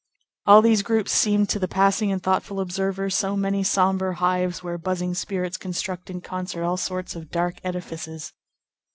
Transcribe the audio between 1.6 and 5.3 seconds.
passing and thoughtful observer so many sombre hives where buzzing